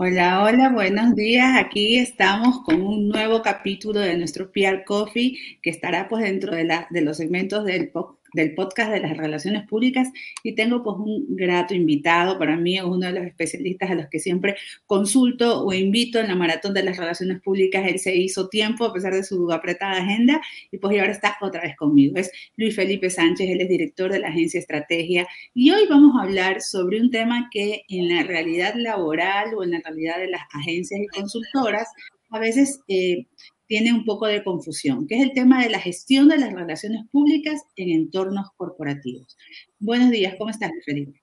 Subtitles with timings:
[0.00, 1.56] Hola, hola, buenos días.
[1.58, 6.62] Aquí estamos con un nuevo capítulo de nuestro PR Coffee que estará pues dentro de,
[6.62, 7.90] la, de los segmentos del
[8.32, 10.08] del podcast de las relaciones públicas
[10.42, 14.06] y tengo pues un grato invitado, para mí es uno de los especialistas a los
[14.08, 14.56] que siempre
[14.86, 18.92] consulto o invito en la maratón de las relaciones públicas, él se hizo tiempo a
[18.92, 23.10] pesar de su apretada agenda y pues ahora está otra vez conmigo, es Luis Felipe
[23.10, 25.26] Sánchez, él es director de la agencia Estrategia.
[25.54, 29.72] Y hoy vamos a hablar sobre un tema que en la realidad laboral o en
[29.72, 31.88] la realidad de las agencias y consultoras
[32.30, 33.26] a veces eh,
[33.68, 37.06] tiene un poco de confusión, que es el tema de la gestión de las relaciones
[37.12, 39.36] públicas en entornos corporativos.
[39.78, 41.22] Buenos días, ¿cómo estás, Felipe?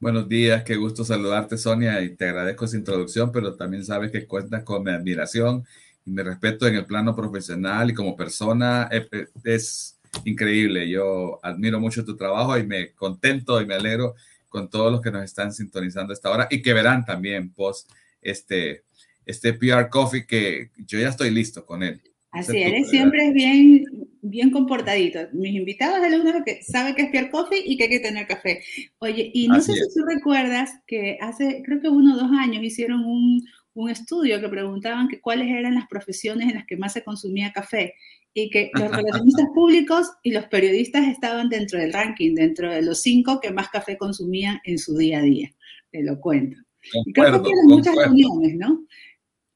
[0.00, 4.26] Buenos días, qué gusto saludarte, Sonia, y te agradezco esa introducción, pero también sabes que
[4.26, 5.64] cuentas con mi admiración
[6.06, 8.88] y mi respeto en el plano profesional y como persona.
[8.90, 14.14] Eh, eh, es increíble, yo admiro mucho tu trabajo y me contento y me alegro
[14.48, 17.90] con todos los que nos están sintonizando esta hora y que verán también post
[18.22, 18.84] este
[19.26, 22.00] este PR Coffee que yo ya estoy listo con él.
[22.30, 23.84] Así, eres siempre es bien,
[24.22, 25.18] bien comportadito.
[25.32, 28.00] Mis invitados es el único que sabe que es PR Coffee y que hay que
[28.00, 28.62] tener café.
[29.00, 32.64] Oye, y no sé si tú recuerdas que hace, creo que uno o dos años
[32.64, 33.42] hicieron un,
[33.74, 37.52] un estudio que preguntaban que cuáles eran las profesiones en las que más se consumía
[37.52, 37.94] café
[38.34, 43.02] y que los relacionistas públicos y los periodistas estaban dentro del ranking, dentro de los
[43.02, 45.52] cinco que más café consumían en su día a día.
[45.90, 46.58] Te lo cuento.
[47.04, 48.84] y creo que muchas reuniones, ¿no?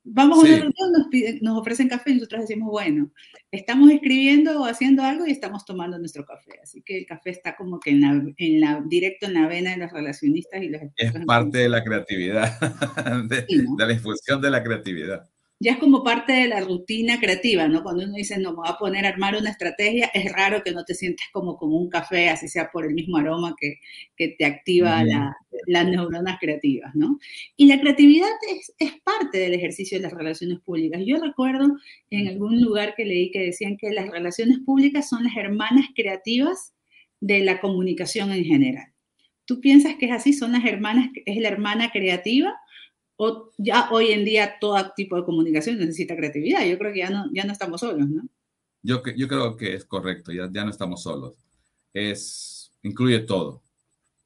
[0.08, 3.10] Vamos a una reunión, nos, nos ofrecen café y nosotros decimos, bueno,
[3.50, 6.60] estamos escribiendo o haciendo algo y estamos tomando nuestro café.
[6.62, 9.70] Así que el café está como que en la, en la directo en la vena
[9.70, 12.58] de los relacionistas y los Es parte de la creatividad,
[13.28, 17.66] de, de la infusión de la creatividad ya es como parte de la rutina creativa,
[17.66, 17.82] ¿no?
[17.82, 20.72] Cuando uno dice, no, me voy a poner a armar una estrategia, es raro que
[20.72, 23.80] no te sientas como como un café, así sea por el mismo aroma que,
[24.16, 25.02] que te activa
[25.66, 27.18] las neuronas creativas, ¿no?
[27.56, 31.00] Y la creatividad es, es, parte del ejercicio de las relaciones públicas.
[31.04, 31.76] Yo recuerdo
[32.10, 36.74] en algún lugar que leí que decían que las relaciones públicas son las hermanas creativas
[37.20, 38.92] de la comunicación en general.
[39.46, 40.32] ¿Tú piensas que es así?
[40.32, 42.54] ¿Son las hermanas, es la hermana creativa?
[43.16, 46.66] O ya hoy en día todo tipo de comunicación necesita creatividad.
[46.66, 48.22] Yo creo que ya no, ya no estamos solos, ¿no?
[48.82, 51.34] Yo, yo creo que es correcto, ya, ya no estamos solos.
[51.92, 53.62] Es, incluye todo.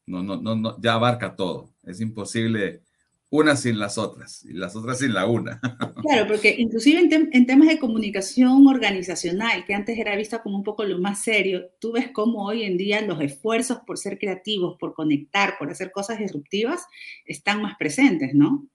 [0.06, 1.72] No, no, no, ya abarca todo.
[1.84, 2.82] Es imposible
[3.30, 5.60] una sin las otras y las otras sin la una.
[6.02, 10.64] Claro, porque inclusive en, en, temas de comunicación organizacional, que antes era vista como un
[10.64, 14.76] poco lo más serio, tú ves cómo hoy en día los esfuerzos por ser creativos,
[14.80, 16.86] por conectar, por hacer cosas disruptivas,
[17.24, 18.66] están más presentes, ¿no?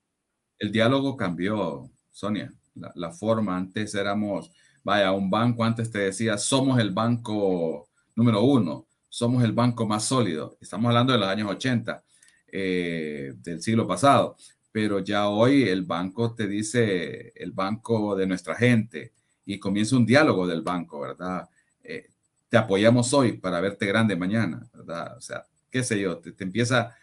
[0.59, 2.53] El diálogo cambió, Sonia.
[2.95, 4.51] La, forma, antes éramos,
[4.83, 10.03] vaya, un banco, antes te decía, somos el banco número uno, somos el banco más
[10.03, 10.57] sólido.
[10.59, 12.03] Estamos hablando de los años 80
[12.51, 14.35] eh, del siglo pasado,
[14.73, 19.13] pero ya hoy el banco te dice el banco de nuestra gente
[19.45, 21.47] y comienza un diálogo del banco, ¿verdad?
[21.81, 22.09] Eh,
[22.49, 25.15] te apoyamos hoy para verte grande mañana, ¿verdad?
[25.17, 26.93] O sea, qué sé yo, te, te empieza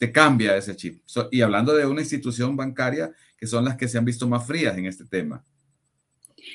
[0.00, 1.02] te cambia ese chip.
[1.30, 4.76] y hablando de una institución bancaria que son las que se han visto más frías
[4.78, 5.44] en este tema.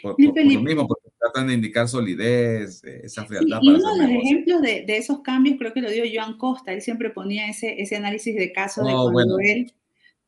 [0.02, 3.60] Por, lo mismo, porque tratan de indicar solidez, eh, esa frialdad.
[3.62, 6.74] y uno de los ejemplos de, de, esos cambios creo que lo dio Joan Costa.
[6.74, 9.72] Él siempre ponía ese, ese análisis de caso de oh, cuando él...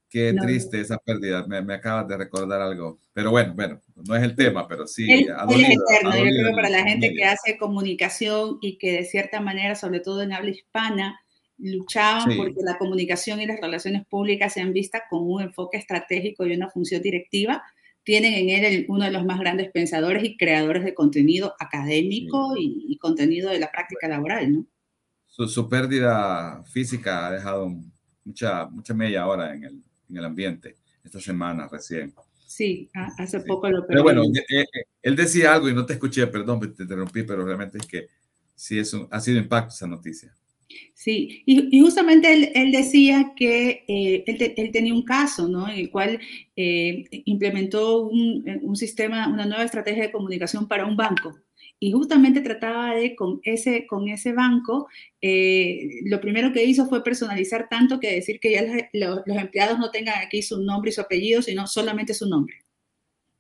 [0.09, 3.00] Qué triste esa pérdida, me, me, acabas de recordar algo.
[3.13, 5.11] Pero bueno, bueno, no es el tema, pero sí.
[5.11, 9.41] es eterno, yo creo que para la gente que hace comunicación y que de cierta
[9.41, 11.19] manera, sobre todo en habla hispana,
[11.59, 16.53] luchaban porque la comunicación y las relaciones públicas sean vistas con un enfoque estratégico y
[16.53, 17.63] una función directiva,
[18.03, 22.98] tienen en él uno de los más grandes pensadores y creadores de contenido académico y,
[23.00, 24.65] contenido de la práctica laboral, ¿no?
[25.27, 27.69] Su, pérdida física ha dejado
[28.24, 32.13] mucha, mucha media ahora en el, en el ambiente, esta semana recién.
[32.48, 34.65] Sí, hace poco lo Pero bueno, eh, eh,
[35.01, 38.07] él decía algo y no te escuché, perdón, te interrumpí, pero realmente es que
[38.56, 40.33] sí es ha sido impacto esa noticia.
[40.94, 45.69] Sí, y, justamente él, decía que eh, él, tenía un caso, ¿no?
[45.69, 46.19] En el cual
[46.56, 51.38] eh, implementó un, sistema, una nueva estrategia de comunicación para un banco.
[51.80, 54.88] Y justamente trataba de, con ese, con ese banco,
[55.22, 59.92] eh, lo primero que hizo fue personalizar tanto que decir que ya los, empleados no
[59.92, 62.56] tengan aquí su nombre y su apellido, sino solamente su nombre.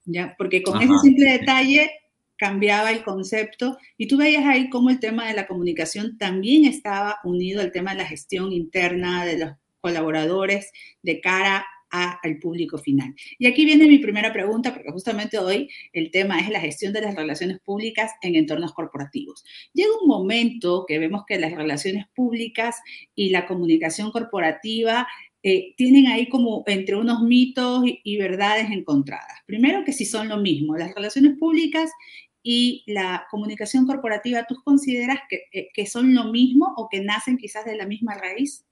[0.05, 0.35] ¿Ya?
[0.37, 1.89] Porque con ese simple detalle
[2.37, 7.17] cambiaba el concepto y tú veías ahí cómo el tema de la comunicación también estaba
[7.23, 9.51] unido al tema de la gestión interna de los
[9.81, 13.15] colaboradores de cara al público final.
[13.39, 17.01] Y aquí viene mi primera pregunta, porque justamente hoy el tema es la gestión de
[17.01, 19.45] las relaciones públicas en entornos corporativos.
[19.73, 22.77] Llega un momento que vemos que las relaciones públicas
[23.15, 25.07] y la comunicación corporativa
[25.43, 29.39] eh, tienen ahí como entre unos mitos y, verdades encontradas.
[29.45, 31.91] Primero que si son lo mismo, las relaciones públicas
[32.43, 37.37] y la comunicación corporativa, ¿tú consideras que, eh, que son lo mismo o que nacen
[37.37, 38.67] quizás de la misma raíz?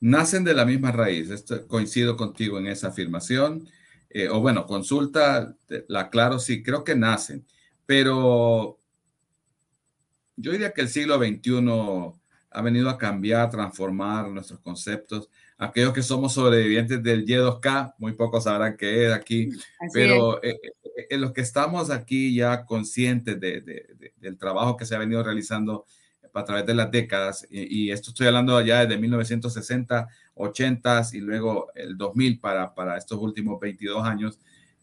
[0.00, 1.30] nacen de la misma raíz.
[1.30, 3.68] Esto, coincido contigo en esa afirmación.
[4.10, 5.56] Eh, o bueno, consulta,
[5.88, 7.46] la claro, sí, creo que nacen.
[7.84, 8.78] Pero
[10.36, 12.18] yo diría que el siglo XXI
[12.50, 15.28] ha venido a cambiar, transformar nuestros conceptos.
[15.58, 19.50] Aquellos que somos sobrevivientes del Y2K, muy pocos sabrán qué es aquí,
[19.92, 24.98] pero eh, eh, en los que estamos aquí ya conscientes del trabajo que se ha
[24.98, 25.86] venido realizando
[26.34, 31.68] a través de las décadas, y, esto estoy hablando ya desde 1960, 80 y luego
[31.74, 34.38] el 2000 para, para estos últimos 22 años,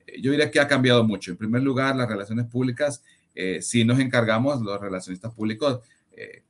[0.08, 1.32] eh, yo diría que ha cambiado mucho.
[1.32, 3.04] En primer lugar, las relaciones públicas,
[3.36, 5.82] eh, si nos encargamos, los relacionistas públicos,
[6.12, 6.44] eh,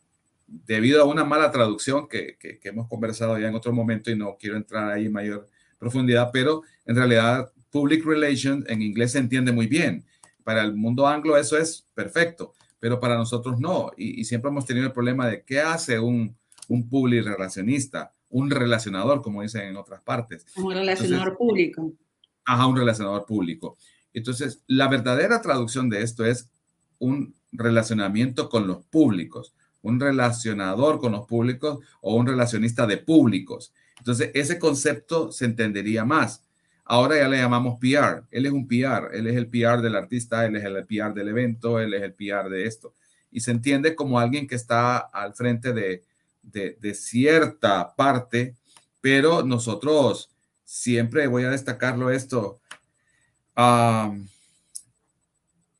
[0.65, 4.37] debido a una mala traducción que, que, hemos conversado ya en otro momento y no
[4.39, 5.47] quiero entrar ahí en mayor
[5.79, 10.05] profundidad, pero en realidad public relations en inglés se entiende muy bien.
[10.43, 12.53] Para el mundo anglo eso es perfecto
[12.83, 13.91] pero para nosotros no.
[13.95, 16.35] Y, siempre hemos tenido el problema de qué hace un,
[16.67, 20.45] un public relacionista, un relacionador, como dicen en otras partes.
[20.57, 21.93] Un relacionador público.
[22.43, 23.77] Ajá, un relacionador público.
[24.13, 26.49] Entonces, la verdadera traducción de esto es
[26.99, 29.53] un relacionamiento con los públicos,
[29.83, 33.73] un relacionador con los públicos o un relacionista de públicos.
[33.99, 36.43] Entonces, ese concepto se entendería más.
[36.85, 38.23] Ahora ya le llamamos PR.
[38.31, 39.09] Él es un PR.
[39.13, 42.13] Él es el PR del artista, él es el PR del evento, él es el
[42.13, 42.93] PR de esto.
[43.31, 46.03] Y se entiende como alguien que está al frente de,
[46.43, 48.55] de, cierta parte,
[49.01, 50.29] pero nosotros
[50.63, 52.59] siempre voy a destacarlo esto.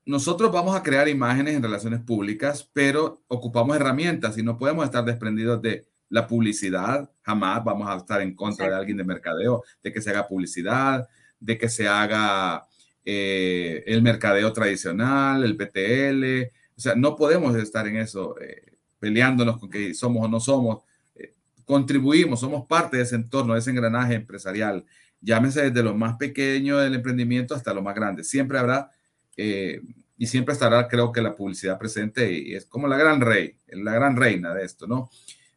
[0.05, 5.05] Nosotros vamos a crear imágenes en relaciones públicas, pero ocupamos herramientas y no podemos estar
[5.05, 9.91] desprendidos de la publicidad, jamás vamos a estar en contra de alguien de mercadeo, de
[9.91, 11.07] que se haga publicidad,
[11.39, 12.67] de que se haga
[13.05, 16.51] eh, el mercadeo tradicional, el PTL.
[16.75, 20.83] O sea, no podemos estar en eso, eh, peleándonos con que somos o no somos.
[21.15, 21.33] Eh,
[21.65, 24.85] contribuimos, somos parte de ese entorno, de ese engranaje empresarial.
[25.19, 28.23] Llámese desde lo más pequeño del emprendimiento hasta lo más grande.
[28.23, 28.91] Siempre habrá
[29.35, 33.93] y siempre estará, creo que, la publicidad presente y es como la gran rey, la
[33.93, 35.09] gran reina de esto, ¿no?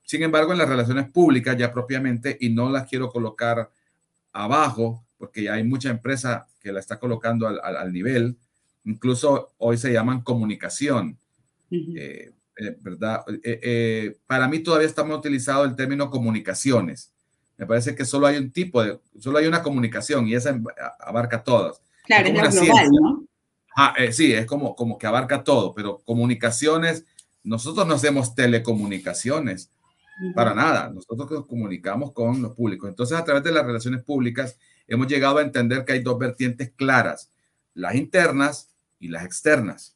[0.03, 3.71] Sin embargo, en las relaciones públicas ya propiamente, y no las quiero colocar
[4.33, 8.37] abajo, porque ya hay mucha empresa que la está colocando al, nivel,
[8.85, 11.19] incluso hoy se llaman comunicación,
[11.71, 13.25] eh, eh, ¿verdad?
[13.43, 17.13] Eh, para mí todavía estamos utilizando el término comunicaciones.
[17.57, 20.57] Me parece que solo hay un tipo de, solo hay una comunicación y esa
[21.01, 21.81] abarca todas.
[22.05, 23.27] Claro, es, global, ¿no?
[23.77, 27.05] Ah, sí, es como, como que abarca todo, pero comunicaciones,
[27.45, 29.71] nosotros no hacemos telecomunicaciones,
[30.35, 30.91] para nada.
[30.91, 32.89] Nosotros nos comunicamos con los públicos.
[32.89, 36.73] Entonces, a través de las relaciones públicas, hemos llegado a entender que hay dos vertientes
[36.75, 37.31] claras,
[37.75, 39.95] las internas y las externas.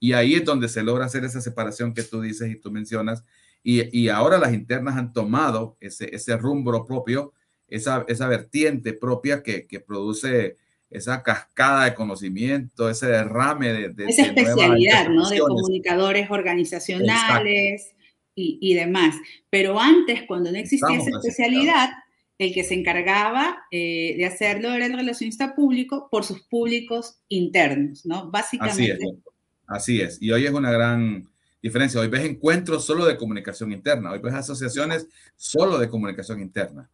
[0.00, 3.24] Y ahí es donde se logra hacer esa separación que tú dices y tú mencionas.
[3.62, 7.34] Y, ahora las internas han tomado ese, ese rumbo propio,
[7.68, 10.56] esa, esa vertiente propia que, que produce
[10.90, 13.88] esa cascada de conocimiento, ese derrame de...
[13.90, 15.28] de esa especialidad, ¿no?
[15.28, 17.94] De comunicadores organizacionales,
[18.38, 19.16] y, demás.
[19.50, 21.90] Pero antes, cuando no existía esa especialidad,
[22.38, 28.06] el que se encargaba eh, de hacerlo era el relacionista público por sus públicos internos,
[28.06, 28.30] ¿no?
[28.30, 28.92] Básicamente.
[28.92, 29.18] Así es,
[29.66, 30.22] así es.
[30.22, 31.28] Y hoy es una gran
[31.60, 32.00] diferencia.
[32.00, 36.88] Hoy ves encuentros solo de comunicación interna, hoy ves asociaciones solo de comunicación interna.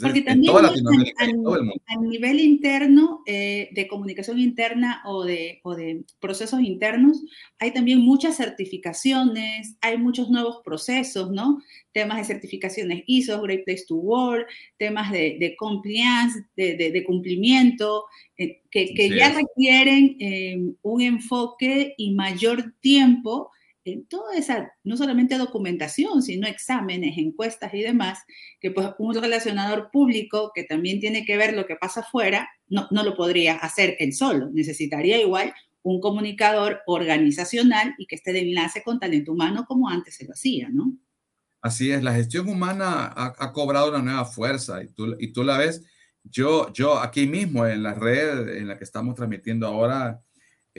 [0.00, 7.24] Porque también a, nivel interno, eh, de comunicación interna o de, o de procesos internos,
[7.58, 11.62] hay también muchas certificaciones, hay muchos nuevos procesos, ¿no?
[11.92, 18.04] Temas de certificaciones ISO, Great Place to Work, temas de, de compliance, de, de, cumplimiento,
[18.36, 23.50] eh, que, que ya requieren eh, un enfoque y mayor tiempo
[23.86, 28.18] en toda esa, no solamente documentación, sino exámenes, encuestas y demás,
[28.60, 32.88] que pues un relacionador público que también tiene que ver lo que pasa afuera, no,
[32.90, 34.50] no lo podría hacer él solo.
[34.52, 40.16] Necesitaría igual un comunicador organizacional y que esté de enlace con talento humano como antes
[40.16, 40.96] se lo hacía, ¿no?
[41.62, 45.58] Así es, la gestión humana ha, cobrado una nueva fuerza y tú, y tú la
[45.58, 45.84] ves.
[46.24, 50.22] Yo, yo aquí mismo en la red en la que estamos transmitiendo ahora,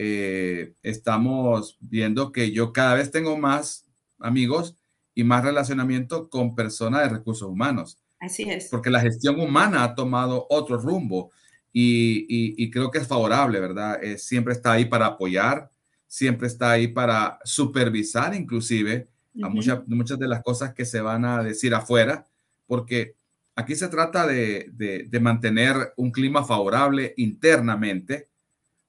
[0.00, 3.84] eh, estamos viendo que yo cada vez tengo más
[4.20, 4.76] amigos
[5.12, 7.98] y más relacionamiento con personas de recursos humanos.
[8.20, 8.68] Así es.
[8.70, 11.32] Porque la gestión humana ha tomado otro rumbo
[11.72, 13.98] y, creo que es favorable, ¿verdad?
[14.00, 15.68] Eh, siempre está ahí para apoyar,
[16.06, 19.08] siempre está ahí para supervisar inclusive
[19.42, 22.24] a muchas, muchas de las cosas que se van a decir afuera,
[22.68, 23.16] porque
[23.56, 24.70] aquí se trata de,
[25.08, 28.27] de mantener un clima favorable internamente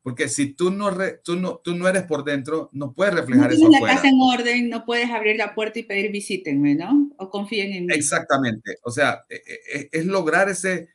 [0.10, 0.90] porque si tú no,
[1.24, 4.20] tú no, tú no eres por dentro, no puedes reflejar no eso la casa en
[4.20, 7.12] orden, no puedes abrir la puerta y pedir visítenme, ¿no?
[7.18, 7.94] O confíen en mí.
[7.94, 8.78] Exactamente.
[8.82, 10.90] O sea, e, e, e, es, lograr ese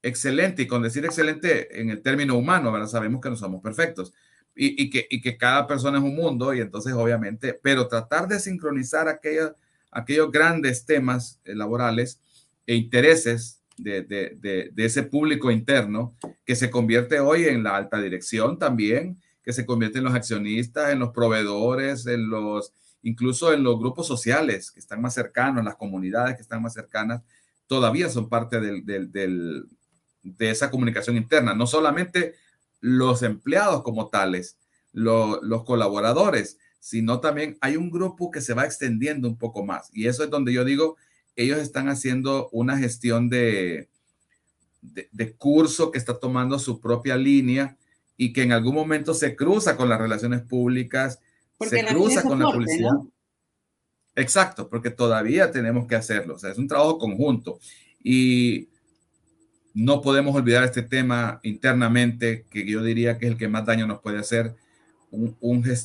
[0.00, 2.88] excelente, y con decir excelente en el término humano, ¿verdad?
[2.88, 4.14] Sabemos que no somos perfectos.
[4.54, 8.26] Y, y, que, y que cada persona es un mundo, y entonces obviamente, pero tratar
[8.26, 9.52] de sincronizar aquellos,
[9.90, 12.20] aquellos grandes temas eh, laborales
[12.66, 16.14] e intereses de, ese público interno
[16.44, 20.90] que se convierte hoy en la alta dirección también, que se convierte en los accionistas,
[20.90, 25.76] en los proveedores, en los, incluso en los grupos sociales que están más cercanos, las
[25.76, 27.22] comunidades que están más cercanas,
[27.66, 29.64] todavía son parte de
[30.38, 32.34] esa comunicación interna, no solamente
[32.80, 34.58] los empleados como tales,
[34.92, 39.90] los colaboradores, sino también hay un grupo que se va extendiendo un poco más.
[39.92, 40.96] Y eso es donde yo digo
[41.36, 43.88] ellos están haciendo una gestión de,
[44.80, 47.76] de, curso que está tomando su propia línea
[48.16, 51.20] y que en algún momento se cruza con las relaciones públicas,
[51.60, 52.92] se cruza con la publicidad.
[54.14, 56.34] Exacto, porque todavía tenemos que hacerlo.
[56.34, 57.58] O sea, es un trabajo conjunto
[58.02, 58.68] y
[59.74, 63.86] no podemos olvidar este tema internamente, que yo diría que es el que más daño
[63.86, 64.54] nos puede hacer,
[65.10, 65.36] un,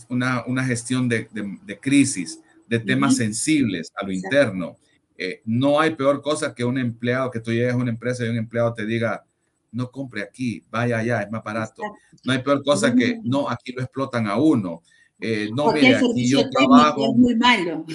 [0.08, 4.78] una, una, gestión de, de, crisis, de temas sensibles a lo interno
[5.18, 8.30] eh, no hay peor cosa que un empleado, que tú llegues a una empresa y
[8.30, 9.24] un empleado te diga,
[9.72, 11.84] no compre aquí, vaya allá, es más barato.
[12.24, 14.82] No hay peor cosa que, no, aquí lo explotan a uno.
[15.20, 17.12] Eh, no, mire, aquí yo trabajo.
[17.12, 17.86] Es muy malo.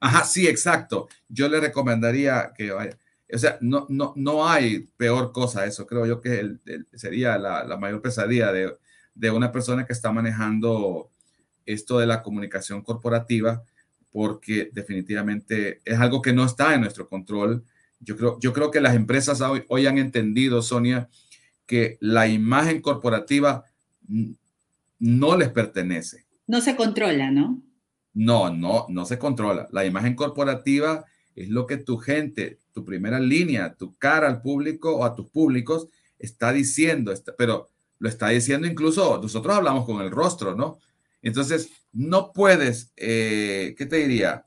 [0.00, 1.08] Ajá, sí, exacto.
[1.28, 2.98] Yo le recomendaría que vaya.
[3.32, 5.86] O sea, no, no, no hay peor cosa eso.
[5.86, 6.58] Creo yo que
[6.92, 8.76] sería la, la, mayor pesadilla de,
[9.14, 11.08] de una persona que está manejando
[11.64, 13.62] esto de la comunicación corporativa
[14.12, 17.64] porque definitivamente es algo que no está en nuestro control.
[17.98, 21.08] Yo creo, yo creo que las empresas hoy, hoy han entendido, Sonia,
[21.66, 23.64] que la imagen corporativa
[24.98, 26.26] no les pertenece.
[26.46, 27.62] No se controla, ¿no?
[28.14, 29.68] No, no, no se controla.
[29.72, 31.04] La imagen corporativa
[31.34, 35.30] es lo que tu gente, tu primera línea, tu cara al público o a tus
[35.30, 35.88] públicos
[36.18, 40.78] está diciendo, pero lo está diciendo incluso, nosotros hablamos con el rostro, ¿no?
[41.22, 44.44] Entonces, no puedes, eh, ¿qué te diría?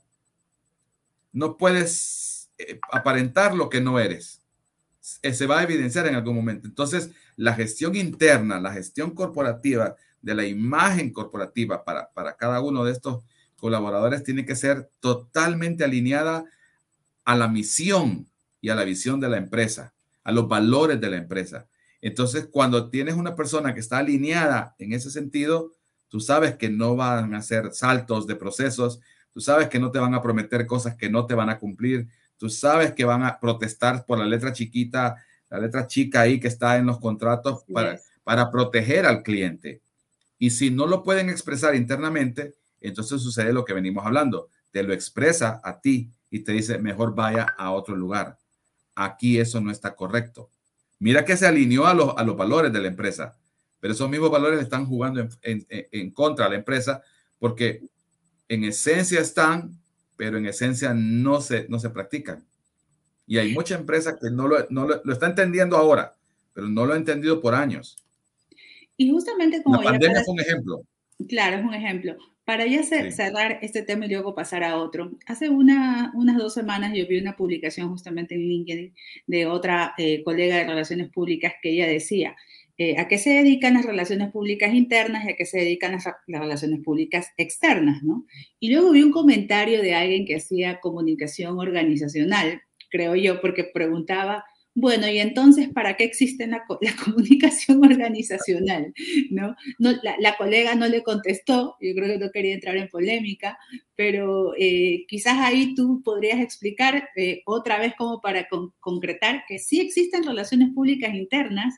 [1.31, 4.41] No puedes eh, aparentar lo que no eres.
[5.21, 6.67] Eh, se va a evidenciar en algún momento.
[6.67, 12.83] Entonces, la gestión interna, la gestión corporativa de la imagen corporativa para, para cada uno
[12.83, 13.23] de estos
[13.57, 16.45] colaboradores tiene que ser totalmente alineada
[17.23, 18.27] a la misión
[18.61, 21.67] y a la visión de la empresa, a los valores de la empresa.
[22.01, 25.71] Entonces, cuando tienes una persona que está alineada en ese sentido,
[26.09, 28.99] Tú sabes que no van a hacer saltos de procesos.
[29.33, 32.07] Tú sabes que no te van a prometer cosas que no te van a cumplir.
[32.37, 35.15] Tú sabes que van a protestar por la letra chiquita,
[35.49, 39.81] la letra chica ahí que está en los contratos para, para proteger al cliente.
[40.37, 44.49] Y si no lo pueden expresar internamente, entonces sucede lo que venimos hablando.
[44.71, 48.37] Te lo expresa a ti y te dice, mejor vaya a otro lugar.
[48.95, 50.49] Aquí eso no está correcto.
[50.99, 53.37] Mira que se alineó a los, a los valores de la empresa
[53.85, 57.03] pero esos mismos valores están jugando en, contra de la empresa
[57.37, 57.83] porque
[58.49, 59.77] en esencia están,
[60.17, 62.43] pero en esencia no se, no se practican.
[63.27, 66.15] Y hay mucha empresa que no lo, no lo, está entendiendo ahora,
[66.55, 68.03] pero no lo ha entendido por años.
[68.97, 69.77] Y justamente como...
[69.83, 70.81] La pandemia es un ejemplo.
[71.29, 72.17] Claro, es un ejemplo.
[72.43, 76.91] Para ya cerrar este tema y luego pasar a otro, hace una, unas dos semanas
[76.95, 78.95] yo vi una publicación justamente en LinkedIn
[79.27, 82.35] de otra eh, colega de relaciones públicas que ella decía,
[82.77, 86.05] eh, a qué se dedican las relaciones públicas internas y a qué se dedican las,
[86.27, 88.25] relaciones públicas externas, ¿no?
[88.59, 94.43] Y luego vi un comentario de alguien que hacía comunicación organizacional, creo yo, porque preguntaba,
[94.77, 96.65] bueno, y entonces, ¿para qué existe la,
[97.05, 98.93] comunicación organizacional?
[99.29, 99.55] ¿No?
[99.79, 103.57] la, colega no le contestó, yo creo que no quería entrar en polémica,
[103.95, 108.49] pero eh, quizás ahí tú podrías explicar eh, otra vez como para
[108.81, 111.73] concretar que sí existen relaciones públicas internas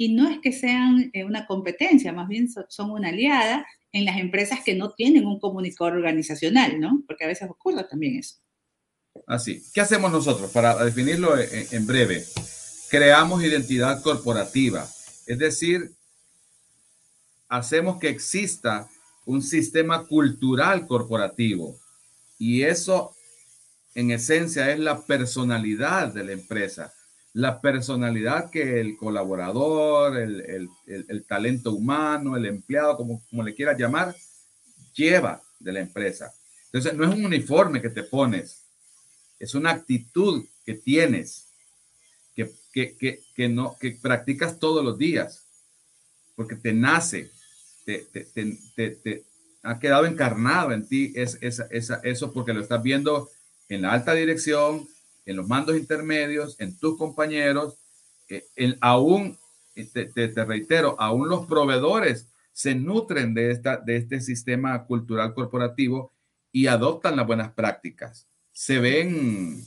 [0.00, 4.16] y no es que sean eh, una competencia, más bien son una aliada en las
[4.18, 7.02] empresas que no tienen un comunicador organizacional, ¿no?
[7.06, 8.36] Porque a veces ocurre también eso.
[9.26, 10.52] Así, ¿qué hacemos nosotros?
[10.52, 12.24] Para definirlo en, breve,
[12.88, 14.88] creamos identidad corporativa,
[15.26, 15.90] es decir,
[17.48, 18.88] hacemos que exista
[19.26, 21.76] un sistema cultural corporativo.
[22.38, 23.16] Y eso,
[23.96, 26.92] en esencia, es la personalidad de la empresa.
[27.34, 30.68] La personalidad que el colaborador, el,
[31.26, 34.14] talento humano, el empleado, como, como le quieras llamar,
[34.94, 36.32] lleva de la empresa.
[36.66, 38.64] Entonces, no es un uniforme que te pones,
[39.38, 41.48] es una actitud que tienes,
[42.34, 45.44] que, que, que, no, que practicas todos los días,
[46.36, 47.30] porque te nace,
[47.84, 48.24] te, te,
[48.90, 49.24] te,
[49.62, 53.28] ha quedado encarnado en ti es, eso porque lo estás viendo
[53.68, 54.88] en la alta dirección,
[55.28, 57.76] en los mandos intermedios, en tus compañeros,
[58.30, 59.38] eh, en, aún,
[59.92, 66.12] te, reitero, aún los proveedores se nutren de, esta, de este sistema cultural corporativo
[66.50, 68.26] y adoptan las buenas prácticas.
[68.52, 69.62] Se ven,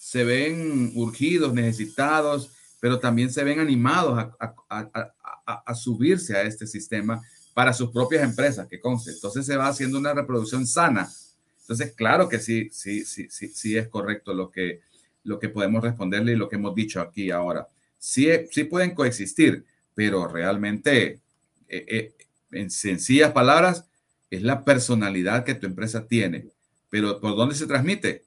[0.00, 2.50] se ven urgidos, necesitados,
[2.80, 7.20] pero también se ven animados a, a, a subirse a este sistema
[7.52, 9.10] para sus propias empresas, que conste.
[9.10, 11.12] Entonces se va haciendo una reproducción sana.
[11.60, 14.80] Entonces, claro que sí, sí, sí, sí, sí es correcto lo que,
[15.24, 17.68] lo que podemos responderle y lo que hemos dicho aquí ahora.
[17.98, 19.64] Sí, sí pueden coexistir,
[19.94, 21.20] pero realmente,
[21.68, 22.14] eh, eh,
[22.50, 23.86] en sencillas palabras,
[24.30, 26.46] es la personalidad que tu empresa tiene.
[26.90, 28.24] Pero ¿por dónde se transmite?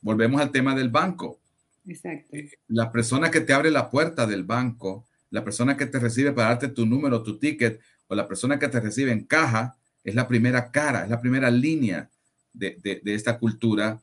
[0.00, 1.38] Volvemos al tema del banco.
[1.86, 2.36] Exacto.
[2.36, 6.32] Eh, la persona que te abre la puerta del banco, la persona que te recibe
[6.32, 10.14] para darte tu número, tu ticket, o la persona que te recibe en caja es
[10.14, 12.10] la primera cara, es la primera línea
[12.52, 14.00] de, esta cultura.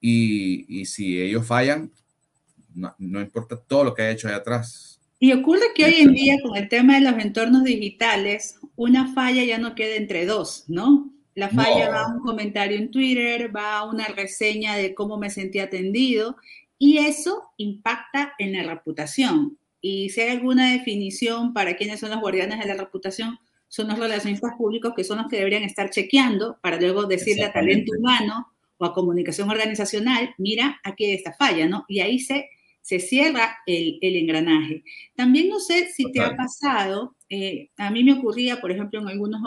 [0.00, 1.90] Y, si ellos fallan,
[2.74, 5.00] no, importa todo lo que haya hecho ahí atrás.
[5.20, 9.42] Y ocurre que hoy en día con el tema de los entornos digitales, una falla
[9.44, 11.10] ya no queda entre dos, ¿no?
[11.34, 15.30] La falla va a un comentario en Twitter, va a una reseña de cómo me
[15.30, 16.36] sentí atendido
[16.78, 19.58] y eso impacta en la reputación.
[19.80, 23.38] Y si hay alguna definición para quiénes son los guardianes de la reputación,
[23.68, 27.52] son los relacionistas públicos que son los que deberían estar chequeando para luego decirle a
[27.52, 31.84] talento humano o a comunicación organizacional, mira, aquí esta falla, ¿no?
[31.88, 32.48] Y ahí se,
[32.80, 34.82] se cierra el, el engranaje.
[35.14, 39.08] También no sé si te ha pasado, eh, a mí me ocurría, por ejemplo, en
[39.08, 39.42] algunos,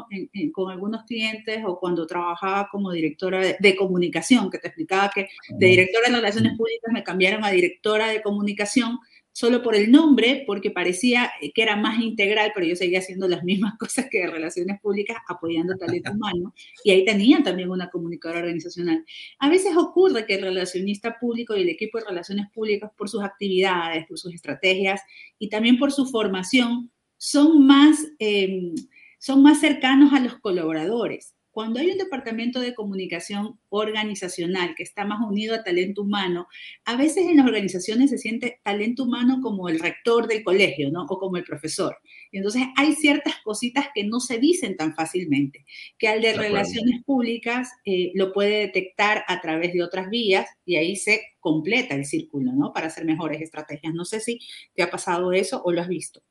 [0.53, 5.29] con algunos clientes o cuando trabajaba como directora de, de, comunicación, que te explicaba que
[5.49, 8.99] de directora de relaciones públicas me cambiaron a directora de comunicación
[9.33, 13.43] solo por el nombre, porque parecía que era más integral, pero yo seguía haciendo las
[13.43, 18.41] mismas cosas que de relaciones públicas, apoyando talento humano, y ahí tenían también una comunicadora
[18.41, 19.05] organizacional.
[19.39, 23.23] A veces ocurre que el relacionista público y el equipo de relaciones públicas, por sus
[23.23, 25.01] actividades, por sus estrategias
[25.39, 28.73] y también por su formación, son más, eh,
[29.19, 31.35] son más cercanos a los colaboradores.
[31.51, 36.47] Cuando hay un departamento de comunicación organizacional que está más unido a talento humano,
[36.85, 41.05] a veces en las organizaciones se siente talento humano como el rector del colegio, ¿no?
[41.09, 41.97] O como el profesor.
[42.31, 45.65] Y entonces hay ciertas cositas que no se dicen tan fácilmente,
[45.97, 50.77] que al de, relaciones públicas eh, lo puede detectar a través de otras vías y
[50.77, 52.71] ahí se completa el círculo, ¿no?
[52.71, 53.93] Para hacer mejores estrategias.
[53.93, 54.39] No sé si
[54.73, 56.21] te ha pasado eso o lo has visto.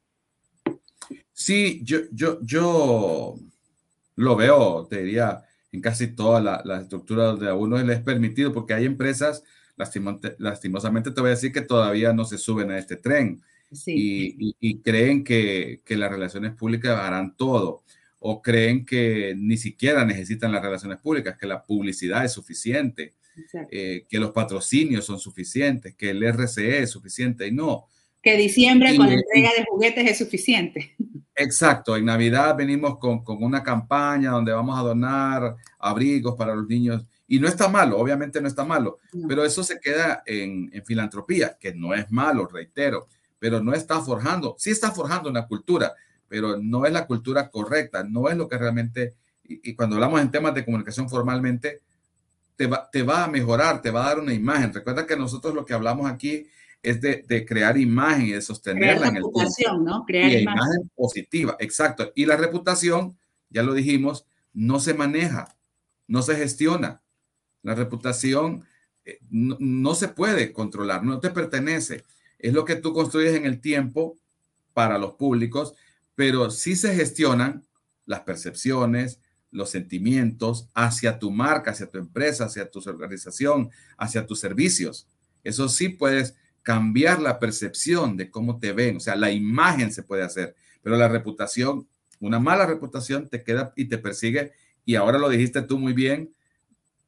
[1.33, 3.37] Sí, yo, yo, yo
[4.17, 5.43] lo veo, te diría,
[5.73, 9.45] en casi toda la, la estructura donde a uno les es permitido, porque hay empresas,
[9.77, 13.43] lastimosamente te voy a decir que todavía no se suben a este tren.
[13.87, 17.85] Y, y, creen que, que, las relaciones públicas harán todo
[18.19, 23.15] o creen que ni siquiera necesitan las relaciones públicas, que la publicidad es suficiente,
[23.71, 27.87] eh, que los patrocinios son suficientes, que el RCE es suficiente y no.
[28.23, 30.95] Que diciembre con la entrega de juguetes es suficiente.
[31.41, 37.07] Exacto, en Navidad venimos con, una campaña donde vamos a donar abrigos para los niños
[37.27, 41.73] y no está malo, obviamente no está malo, pero eso se queda en, filantropía, que
[41.73, 43.07] no es malo, reitero,
[43.39, 45.95] pero no está forjando, sí está forjando una cultura,
[46.29, 50.31] pero no es la cultura correcta, no es lo que realmente, y, cuando hablamos en
[50.31, 51.81] temas de comunicación formalmente,
[52.57, 54.75] te va, te va a mejorar, te va a dar una imagen.
[54.75, 56.47] Recuerda que nosotros lo que hablamos aquí
[56.83, 59.23] es de, crear imagen y de sostenerla en el
[59.85, 60.05] ¿no?
[60.07, 60.91] Crear imagen.
[60.95, 62.13] positiva, exacto.
[62.15, 63.19] Y la reputación,
[63.51, 65.57] ya lo dijimos, no se maneja,
[66.07, 67.03] no se gestiona.
[67.63, 68.65] La reputación
[69.05, 72.05] eh, no, se puede controlar, no te pertenece.
[72.39, 74.17] Es lo que tú construyes en el tiempo
[74.73, 75.75] para los públicos,
[76.15, 77.67] pero sí se gestionan
[78.07, 84.41] las percepciones, los sentimientos hacia tu marca, hacia tu empresa, hacia tu organización, hacia tus
[84.41, 85.07] servicios.
[85.45, 90.03] Eso sí puedes cambiar la percepción de cómo te ven, o sea, la imagen se
[90.03, 91.89] puede hacer, pero la reputación,
[92.21, 94.53] una mala reputación te queda y te persigue,
[94.85, 96.35] y ahora lo dijiste tú muy bien,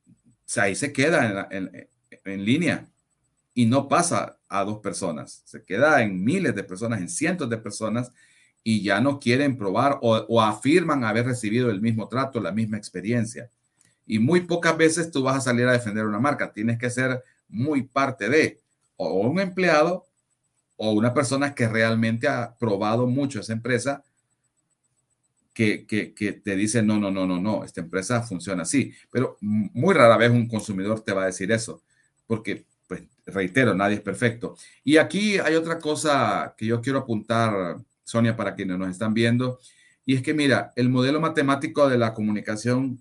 [0.06, 1.88] o sea, ahí se queda en,
[2.24, 2.88] en línea
[3.54, 7.58] y no pasa a dos personas, se queda en miles de personas, en cientos de
[7.58, 8.12] personas,
[8.64, 13.50] y ya no quieren probar o, afirman haber recibido el mismo trato, la misma experiencia.
[14.06, 16.52] Y muy pocas veces tú vas a salir a defender una marca.
[16.52, 18.60] Tienes que ser muy parte de
[18.96, 20.07] o un empleado
[20.76, 24.02] o una persona que realmente ha probado mucho esa empresa
[25.52, 28.92] que, que, te dice, no, no, no, no, no, esta empresa funciona así.
[29.11, 31.83] Pero muy rara vez un consumidor te va a decir eso,
[32.26, 34.57] porque, pues, reitero, nadie es perfecto.
[34.83, 39.61] Y aquí hay otra cosa que yo quiero apuntar, Sonia, para quienes nos están viendo,
[40.05, 43.00] y es que, mira, el modelo matemático de la comunicación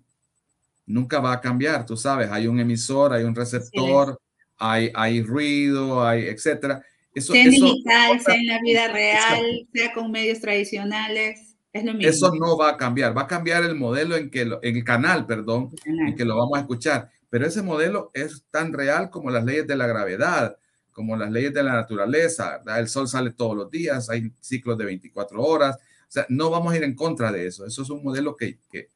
[0.85, 4.19] nunca va a cambiar, tú sabes, hay un emisor, hay un receptor,
[4.61, 6.85] hay, hay ruido, hay etcétera.
[7.13, 11.55] Eso, sea en digital, sea en la vida real, sea con medios tradicionales.
[11.73, 15.25] Eso no va a cambiar, va a cambiar el modelo en que, en el canal,
[15.25, 17.09] perdón, en que lo vamos a escuchar.
[17.29, 20.57] Pero ese modelo es tan real como las leyes de la gravedad,
[20.91, 22.61] como las leyes de la naturaleza.
[22.77, 25.77] El sol sale todos los días, hay ciclos de 24 horas.
[25.77, 27.65] O sea, no vamos a ir en contra de eso.
[27.65, 28.89] Eso es un modelo que, que,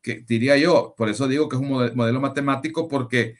[0.00, 3.36] que diría yo, por eso digo que es un modelo matemático, porque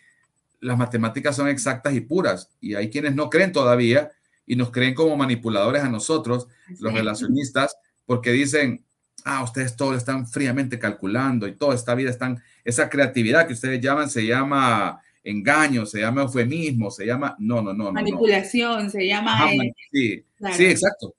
[0.62, 2.51] las matemáticas son exactas y puras.
[2.61, 4.12] Y hay quienes no creen todavía
[4.46, 6.48] y nos creen como manipuladores a nosotros,
[6.79, 8.85] los relacionistas porque dicen,
[9.25, 13.81] ah, ustedes todo están fríamente calculando y toda esta vida están, esa creatividad que ustedes
[13.81, 17.92] llaman se llama engaño, se llama eufemismo, se llama, no, no, no.
[17.92, 19.48] Manipulación, se llama.
[19.90, 21.14] sí, sí, exacto.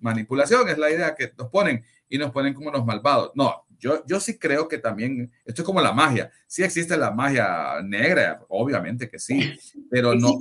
[0.00, 3.32] Manipulación es la idea que nos ponen y nos ponen como los malvados.
[3.34, 7.10] No, yo, yo sí creo que también, esto es como la magia, sí existe la
[7.10, 9.38] magia negra, obviamente que sí,
[9.90, 10.38] pero no.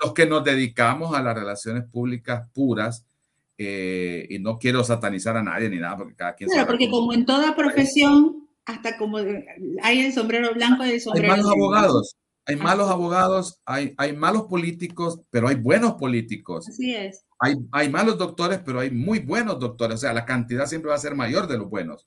[0.00, 3.04] Los que nos dedicamos a las relaciones públicas puras,
[3.60, 6.48] eh, y no quiero satanizar a nadie ni nada, porque cada quien...
[6.48, 9.18] Claro, porque como en toda profesión, hasta como
[9.82, 11.32] hay el sombrero blanco y el sombrero...
[11.32, 16.68] Hay malos abogados, hay malos abogados, hay, hay malos políticos, pero hay buenos políticos.
[16.68, 17.24] Así es.
[17.40, 19.96] Hay, hay malos doctores, pero hay muy buenos doctores.
[19.96, 22.06] O sea, la cantidad siempre va a ser mayor de los buenos.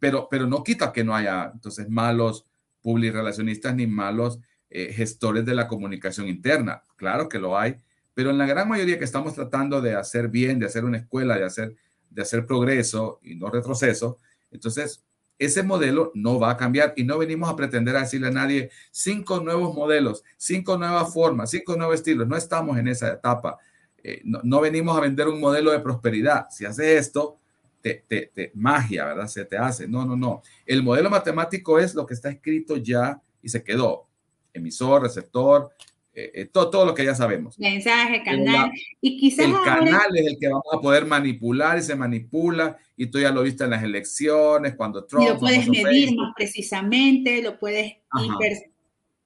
[0.00, 2.46] Pero, pero no quita que no haya entonces malos
[2.82, 6.82] publirelacionistas ni malos eh, gestores de la comunicación interna.
[6.96, 7.76] Claro que lo hay,
[8.14, 11.36] pero en la gran mayoría que estamos tratando de hacer bien, de hacer una escuela,
[11.36, 11.76] de hacer,
[12.10, 14.18] de hacer progreso y no retroceso,
[14.50, 15.04] entonces
[15.40, 18.70] ese modelo no va a cambiar y no venimos a pretender a decirle a nadie
[18.90, 22.28] cinco nuevos modelos, cinco nuevas formas, cinco nuevos estilos.
[22.28, 23.56] No estamos en esa etapa.
[24.04, 26.46] Eh, no, venimos a vender un modelo de prosperidad.
[26.50, 27.38] Si hace esto,
[27.80, 29.26] te, te, te, magia, ¿verdad?
[29.26, 29.88] Se te hace.
[29.88, 30.42] No, no, no.
[30.66, 34.06] El modelo matemático es lo que está escrito ya y se quedó.
[34.52, 35.70] Emisor, receptor,
[36.12, 37.58] eh, eh, todo, todo, lo que ya sabemos.
[37.58, 38.70] Mensaje, canal.
[39.00, 42.76] y quizás el canal es el que vamos a poder manipular y se manipula.
[42.96, 45.24] Y tú ya lo viste en las elecciones, cuando Trump.
[45.24, 47.94] Y lo puedes medir más precisamente, lo puedes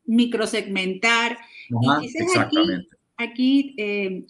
[0.04, 1.38] microsegmentar.
[1.68, 2.88] y quizás exactamente.
[2.92, 3.03] aquí,
[3.34, 4.24] eh,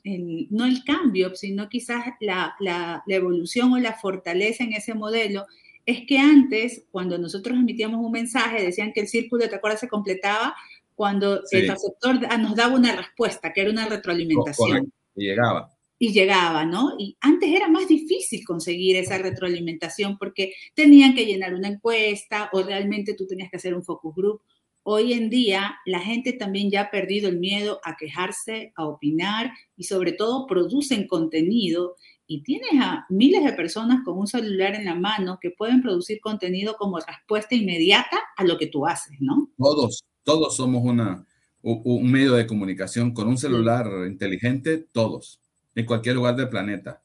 [0.50, 5.46] no el cambio, sino quizás la, la, la evolución o la fortaleza en ese modelo
[5.86, 9.80] es que antes, cuando nosotros emitíamos un mensaje, decían que el círculo, ¿te acuerdas?
[9.80, 10.54] Se completaba
[10.94, 14.92] cuando el receptor nos daba una respuesta, que era una retroalimentación.
[15.14, 15.70] Y llegaba.
[15.98, 16.94] Y llegaba, ¿no?
[16.98, 22.62] Y antes era más difícil conseguir esa retroalimentación porque tenían que llenar una encuesta o
[22.62, 24.40] realmente tú tenías que hacer un focus group.
[24.86, 29.50] Hoy en día la gente también ya ha perdido el miedo a quejarse, a opinar
[29.78, 34.84] y sobre todo producen contenido y tienes a miles de personas con un celular en
[34.84, 39.50] la mano que pueden producir contenido como respuesta inmediata a lo que tú haces, ¿no?
[39.56, 41.26] Todos, todos somos una,
[41.62, 45.40] un medio de comunicación con un celular inteligente, todos,
[45.74, 47.02] en cualquier lugar del planeta.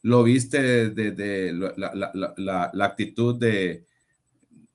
[0.00, 3.84] Lo viste de, la, actitud de,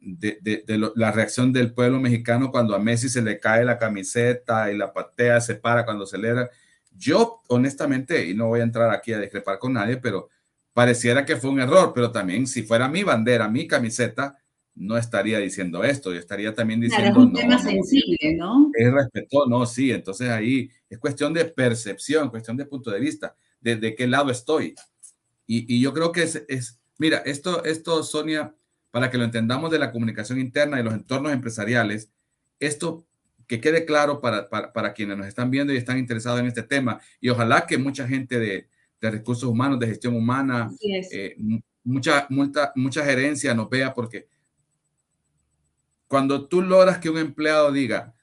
[0.03, 4.77] de, la reacción del pueblo mexicano cuando a Messi se le cae la camiseta y
[4.77, 6.49] la patea, se para cuando celebra.
[6.95, 10.29] Yo, honestamente, y no voy a entrar aquí a discrepar con nadie, pero
[10.73, 14.37] pareciera que fue un error, pero también si fuera mi bandera, mi camiseta,
[14.75, 17.13] no estaría diciendo esto, yo estaría también diciendo...
[17.13, 18.71] Claro, es un tema sensible, ¿no?
[18.73, 23.35] Es respeto, no, sí, entonces ahí es cuestión de percepción, cuestión de punto de vista,
[23.61, 24.73] de, de qué lado estoy.
[25.45, 28.55] Y, y yo creo que es, es, mira, esto, esto, Sonia,
[28.93, 32.11] para que lo entendamos de la comunicación interna y los entornos empresariales,
[32.59, 33.03] esto
[33.47, 36.61] que quede claro para, para, para, quienes nos están viendo y están interesados en este
[36.61, 38.67] tema, y ojalá que mucha gente de,
[39.01, 40.69] de recursos humanos, de gestión humana,
[41.11, 41.35] eh,
[41.83, 44.27] mucha, mucha, mucha gerencia nos vea, porque
[46.07, 48.13] cuando tú logras que un empleado diga,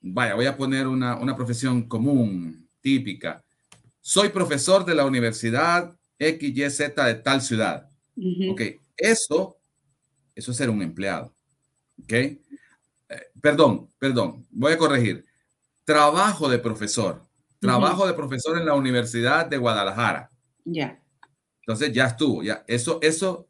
[0.00, 3.42] vaya, voy a poner una, una profesión común, típica,
[4.00, 7.90] soy profesor de la universidad XYZ de tal ciudad.
[8.48, 8.62] Ok,
[8.98, 9.58] eso,
[10.34, 11.34] eso es ser un empleado.
[12.02, 12.38] Ok, eh,
[13.40, 15.24] perdón, perdón, voy a corregir.
[15.84, 17.22] Trabajo de profesor,
[17.58, 20.30] trabajo de profesor en la Universidad de Guadalajara.
[20.64, 21.02] Ya.
[21.60, 22.64] Entonces ya estuvo, ya.
[22.66, 23.48] Eso, eso,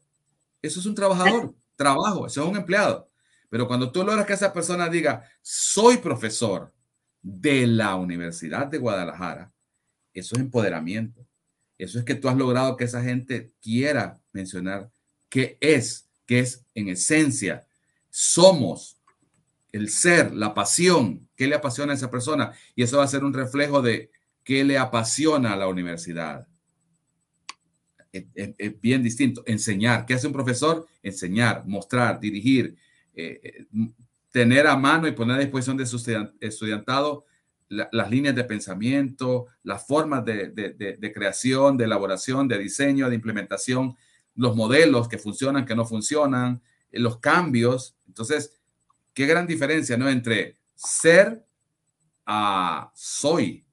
[0.61, 3.09] eso es un trabajador, trabajo, eso es un empleado.
[3.49, 6.71] Pero cuando tú logras que esa persona diga, soy profesor
[7.21, 9.51] de la Universidad de Guadalajara,
[10.13, 11.25] eso es empoderamiento.
[11.77, 14.91] Eso es que tú has logrado que esa gente quiera mencionar
[15.29, 17.67] qué es, qué es en esencia.
[18.09, 18.97] Somos
[19.71, 22.53] el ser, la pasión, qué le apasiona a esa persona.
[22.75, 24.11] Y eso va a ser un reflejo de
[24.43, 26.47] qué le apasiona a la universidad.
[28.11, 29.43] Es, bien distinto.
[29.45, 30.05] Enseñar.
[30.05, 30.87] ¿Qué hace un profesor?
[31.03, 32.75] Enseñar, mostrar, dirigir,
[33.13, 33.65] eh, eh,
[34.31, 35.97] tener a mano y poner a disposición de su
[36.39, 37.25] estudiantado
[37.69, 43.95] las líneas de pensamiento, las formas de, creación, de elaboración, de diseño, de implementación,
[44.39, 47.97] los modelos que funcionan, que no funcionan, eh, los cambios.
[48.07, 48.57] Entonces,
[49.13, 50.09] qué gran diferencia, ¿no?
[50.09, 51.45] Entre ser
[52.25, 53.65] a soy.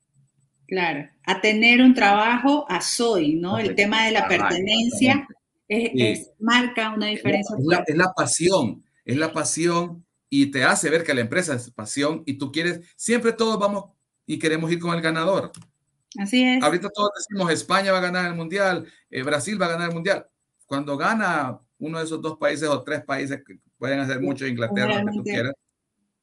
[0.66, 3.58] Claro, a tener un trabajo a soy, ¿no?
[3.58, 5.28] El tema de la pertenencia
[5.68, 7.54] es, marca una diferencia.
[7.86, 12.24] es la pasión, es la pasión y te hace ver que la empresa es pasión
[12.26, 13.84] y tú quieres, siempre todos vamos
[14.26, 15.52] y queremos ir con el ganador.
[16.18, 16.60] Así es.
[16.60, 19.94] Ahorita todos decimos España va a ganar el mundial, eh, Brasil va a ganar el
[19.94, 20.26] mundial.
[20.66, 25.02] Cuando gana uno de esos dos países o tres países que pueden hacer mucho, Inglaterra,
[25.02, 25.54] lo que tú quieras,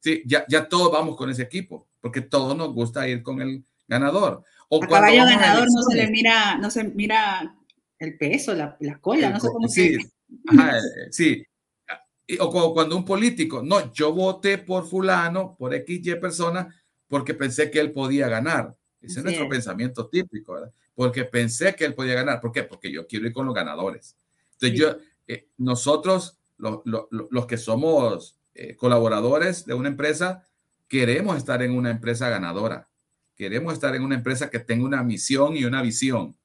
[0.00, 3.64] sí, ya, ya todos vamos con ese equipo, porque todos nos gusta ir con el
[3.88, 4.44] ganador.
[4.68, 7.56] O a caballo ganador no se le mira, no se mira
[7.98, 10.10] el peso, la, la cola, no sé cómo sí, se
[10.48, 10.78] ajá,
[11.10, 11.44] sí,
[12.40, 16.74] o cuando un político, no, yo voté por fulano, por XY persona,
[17.06, 18.74] porque pensé que él podía ganar.
[19.00, 20.72] Ese es nuestro pensamiento típico, ¿verdad?
[20.94, 22.40] Porque pensé que él podía ganar.
[22.40, 22.62] ¿Por qué?
[22.62, 24.16] Porque yo quiero ir con los ganadores.
[24.54, 30.46] Entonces, yo, eh, nosotros, los que somos eh, colaboradores de una empresa,
[30.88, 32.88] queremos estar en una empresa ganadora.
[33.34, 36.36] Queremos estar en una empresa que tenga una misión y una visión.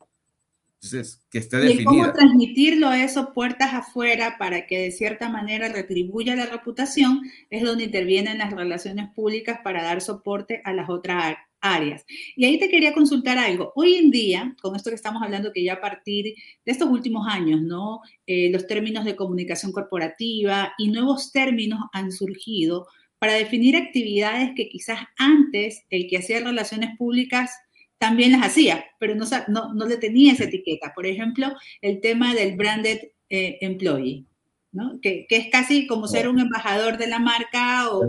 [0.82, 1.82] Entonces, que esté definida.
[1.82, 7.22] ¿Y cómo transmitirlo eso puertas afuera para que de cierta manera retribuya la reputación?
[7.50, 12.06] Es donde intervienen las relaciones públicas para dar soporte a las otras áreas.
[12.36, 13.72] Y ahí te quería consultar algo.
[13.76, 17.28] Hoy en día, con esto que estamos hablando, que ya a partir de estos últimos
[17.28, 18.02] años, ¿no?
[18.28, 22.88] Eh, los términos de comunicación corporativa y nuevos términos han surgido
[23.20, 27.52] para definir actividades que quizás antes el que hacía relaciones públicas
[27.98, 29.26] también las hacía, pero no,
[29.74, 30.94] no, le tenía esa etiqueta.
[30.96, 34.26] Por ejemplo, el tema del branded eh, employee,
[34.72, 35.00] ¿no?
[35.02, 38.06] que, es casi como ser un embajador de la marca o,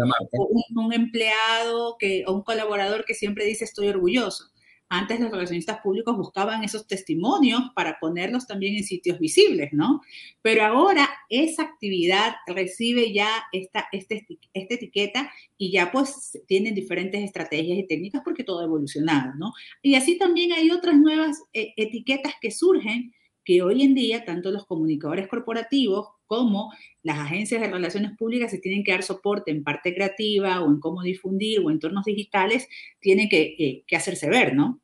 [0.74, 4.50] un, empleado que, o un colaborador que siempre dice estoy orgulloso.
[4.92, 10.00] Antes los relacionistas públicos buscaban esos testimonios para ponerlos también en sitios visibles, ¿no?
[10.42, 17.22] Pero ahora esa actividad recibe ya esta, este, esta etiqueta y ya pues tienen diferentes
[17.22, 19.52] estrategias y técnicas porque todo ha evolucionado, ¿no?
[19.80, 23.12] Y así también hay otras nuevas eh, etiquetas que surgen
[23.50, 28.58] que hoy en día tanto los comunicadores corporativos como las agencias de relaciones públicas se
[28.58, 32.68] tienen que dar soporte en parte creativa o en cómo difundir o entornos digitales,
[33.00, 34.80] tienen que, eh, hacerse ver, ¿no?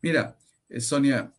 [0.00, 0.38] Mira,
[0.70, 1.30] eh, Sonia,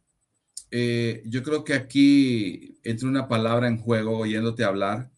[0.70, 5.10] eh, yo creo que aquí entra una palabra en juego oyéndote hablar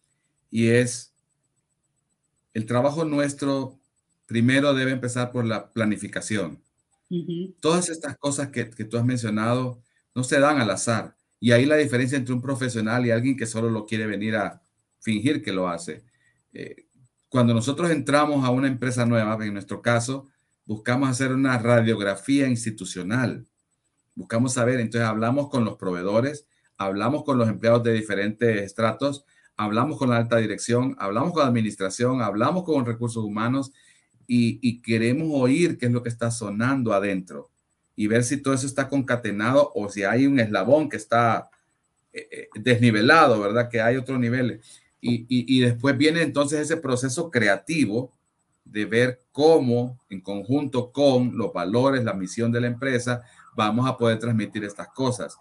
[0.50, 1.14] y es
[2.54, 3.82] el trabajo nuestro
[4.28, 6.64] primero debe empezar por la planificación.
[7.60, 9.84] Todas estas cosas que, que tú has mencionado
[10.16, 13.46] no se dan al azar y ahí la diferencia entre un profesional y alguien que
[13.46, 14.62] solo lo quiere venir a
[15.02, 16.06] fingir que lo hace.
[16.54, 16.86] Eh,
[17.28, 20.30] cuando nosotros entramos a una empresa nueva, en nuestro caso,
[20.66, 23.46] buscamos hacer una radiografía institucional.
[24.16, 26.48] Buscamos saber, entonces hablamos con los proveedores,
[26.78, 29.26] hablamos con los empleados de diferentes estratos,
[29.58, 33.74] hablamos con la alta dirección, hablamos con la administración, hablamos con recursos humanos
[34.28, 37.52] y, y queremos oír qué es lo que está sonando adentro
[37.96, 41.50] y ver si todo eso está concatenado o si hay un eslabón que está
[42.12, 43.70] eh, eh, desnivelado, ¿verdad?
[43.70, 44.66] Que hay otros niveles.
[45.00, 48.14] Y, y, después viene entonces ese proceso creativo
[48.64, 53.22] de ver cómo, en conjunto con los valores, la misión de la empresa,
[53.54, 55.38] vamos a poder transmitir estas cosas.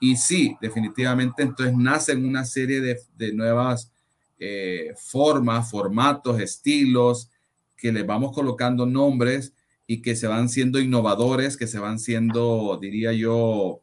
[0.00, 3.92] Y sí, definitivamente entonces nacen una serie de, de nuevas
[4.38, 7.30] eh, formas, formatos, estilos,
[7.76, 9.54] que le vamos colocando nombres
[9.86, 13.80] y que se van siendo innovadores, que se van siendo, diría yo,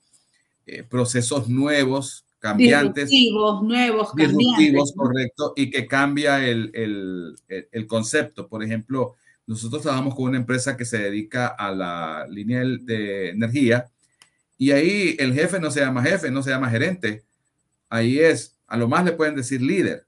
[0.66, 3.10] eh, procesos nuevos, cambiantes.
[3.10, 4.94] Disruptivos, nuevos, cambiantes.
[4.96, 7.36] correcto, y que cambia el, el,
[7.72, 8.48] el, concepto.
[8.48, 13.88] Por ejemplo, nosotros trabajamos con una empresa que se dedica a la línea de energía
[14.58, 17.24] y ahí el jefe no se llama jefe, no se llama gerente.
[17.90, 20.06] Ahí es, a lo más le pueden decir líder,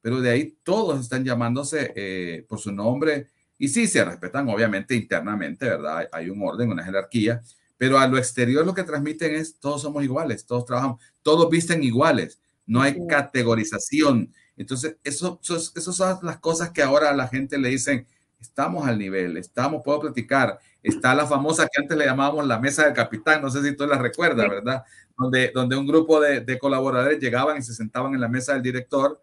[0.00, 3.26] pero de ahí todos están llamándose eh, por su nombre
[3.60, 6.08] y sí, se respetan obviamente internamente, ¿verdad?
[6.12, 7.42] Hay un orden, una jerarquía,
[7.76, 11.84] pero a lo exterior lo que transmiten es todos somos iguales, todos trabajamos, todos visten
[11.84, 14.32] iguales, no hay categorización.
[14.56, 18.06] Entonces, eso, eso, son las cosas que ahora a la gente le dicen,
[18.40, 20.58] estamos al nivel, estamos, puedo platicar.
[20.82, 23.86] Está la famosa que antes le llamábamos la mesa del capitán, no sé si tú
[23.86, 24.84] la recuerdas, ¿verdad?
[25.18, 28.62] Donde, donde un grupo de, de, colaboradores llegaban y se sentaban en la mesa del
[28.62, 29.20] director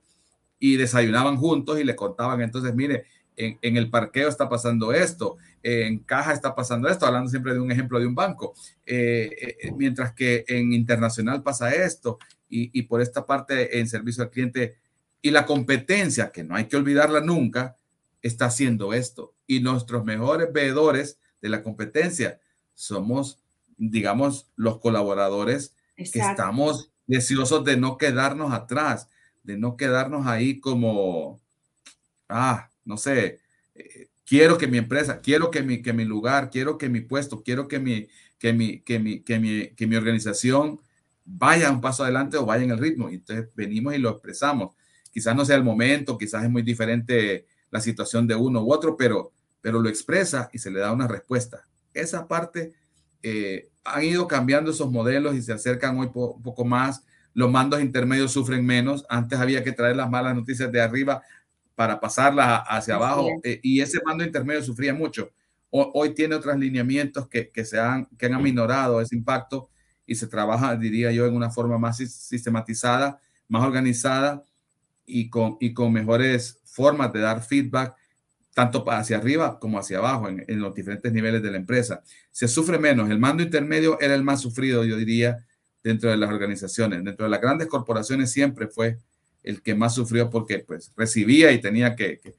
[0.60, 3.06] y desayunaban juntos y le contaban, entonces, mire,
[3.38, 7.60] en, en el parqueo está pasando esto, en caja está pasando esto, hablando siempre de
[7.60, 8.54] un ejemplo de un banco,
[8.86, 12.18] eh, eh, mientras que en internacional pasa esto
[12.50, 14.78] y, y por esta parte en servicio al cliente
[15.22, 17.78] y la competencia, que no hay que olvidarla nunca,
[18.22, 19.34] está haciendo esto.
[19.46, 22.40] Y nuestros mejores veedores de la competencia
[22.74, 23.40] somos,
[23.78, 29.10] digamos, los colaboradores que estamos deseosos de no quedarnos atrás,
[29.44, 31.40] de no quedarnos ahí como,
[32.30, 33.40] ah, no sé,
[33.76, 37.44] eh, quiero que mi empresa, quiero que mi, que mi lugar, quiero que mi puesto,
[37.44, 38.08] quiero que mi,
[38.40, 40.80] que mi, que mi, que mi, que mi organización
[41.26, 43.10] vaya un paso adelante o vaya en el ritmo.
[43.10, 44.76] Entonces venimos y lo expresamos.
[45.12, 48.96] Quizás no sea el momento, quizás es muy diferente la situación de uno u otro,
[48.96, 51.68] pero, pero lo expresa y se le da una respuesta.
[51.94, 52.74] Esa parte
[53.24, 57.04] eh, han ido cambiando esos modelos y se acercan hoy un poco más.
[57.34, 59.06] Los mandos intermedios sufren menos.
[59.10, 61.22] Antes había que traer las malas noticias de arriba
[61.78, 65.32] para pasarlas hacia abajo eh, y ese mando intermedio sufría mucho.
[65.70, 69.70] hoy tiene otros lineamientos que, que, se han, que han aminorado ese impacto
[70.08, 74.44] y se trabaja, diría yo, en una forma más sistematizada, más organizada
[75.06, 77.94] y con, y con mejores formas de dar feedback,
[78.56, 82.02] tanto hacia arriba como hacia abajo, en, en, los diferentes niveles de la empresa.
[82.32, 83.08] Se sufre menos.
[83.12, 85.46] El mando intermedio era el más sufrido, yo diría,
[85.84, 87.04] dentro de las organizaciones.
[87.04, 88.98] Dentro de las grandes corporaciones siempre fue
[89.48, 92.36] el que más sufrió porque pues recibía y tenía que, que,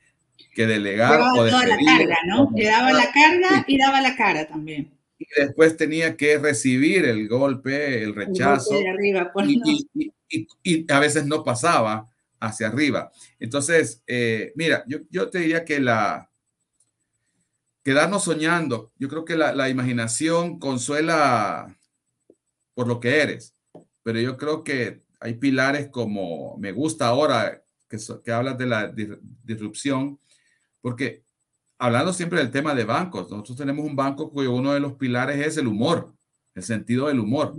[0.54, 1.12] que delegar.
[1.12, 2.50] Llevaba o toda la carga, ¿no?
[2.54, 4.90] Le daba la carga y daba la cara también.
[5.18, 8.72] Y después tenía que recibir el golpe, el rechazo.
[8.72, 9.64] El golpe de arriba, pues, y, no.
[9.66, 12.08] y, y, y, a veces no pasaba
[12.40, 13.10] hacia arriba.
[13.40, 16.30] Entonces, eh, mira, yo, yo, te diría que la
[17.82, 21.74] quedarnos soñando, yo creo que la, la, imaginación consuela
[22.74, 23.54] por lo que eres,
[24.02, 28.92] pero yo creo que hay pilares como me gusta ahora que, que hablas de la
[29.44, 30.18] disrupción,
[30.80, 31.22] porque
[31.78, 35.44] hablando siempre del tema de bancos, nosotros tenemos un banco cuyo uno de los pilares
[35.46, 36.12] es el humor,
[36.54, 37.54] el sentido del humor.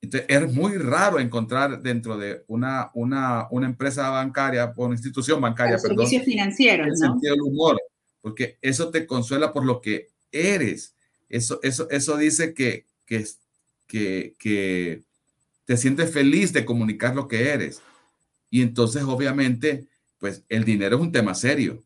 [0.00, 5.40] Entonces, es muy raro encontrar dentro de una, una, una empresa bancaria o una institución
[5.40, 6.96] bancaria, Los perdón, servicios financieros, el ¿no?
[6.96, 7.80] sentido del humor,
[8.20, 10.96] porque eso te consuela por lo que eres.
[11.28, 13.24] Eso, eso, eso dice que, que,
[13.86, 15.04] que, que
[15.64, 17.82] te sientes feliz de comunicar lo que eres.
[18.50, 19.86] Y entonces, obviamente,
[20.18, 21.82] pues el dinero es un tema serio.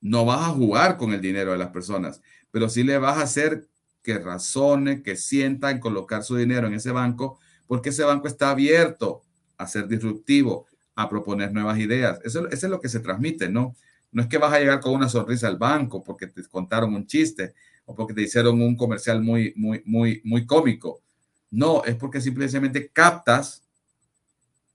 [0.00, 3.22] No vas a jugar con el dinero de las personas, pero sí le vas a
[3.22, 3.68] hacer
[4.02, 8.50] que razone, que sienta en colocar su dinero en ese banco porque ese banco está
[8.50, 9.22] abierto
[9.56, 10.66] a ser disruptivo,
[10.96, 12.18] a proponer nuevas ideas.
[12.24, 13.76] Eso, eso, es lo que se transmite, ¿no?
[14.10, 17.06] No es que vas a llegar con una sonrisa al banco porque te contaron un
[17.06, 21.02] chiste o porque te hicieron un comercial muy, muy, muy, muy cómico.
[21.50, 23.62] No, es porque simplemente captas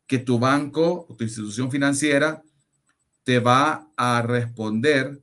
[0.08, 2.44] que tu banco o tu institución financiera
[3.24, 5.20] te va a responder